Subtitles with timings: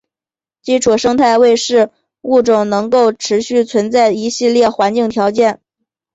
[0.63, 1.91] 基础生态位是
[2.23, 5.61] 物种能够持续存在的一系列环境条件。